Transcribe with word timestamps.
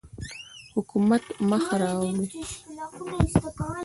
حکومت 0.75 1.23
مخ 1.49 1.65
را 1.81 1.89
اړوي. 1.99 2.27